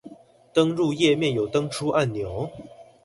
[0.51, 2.49] 登入頁面有登出按鈕？！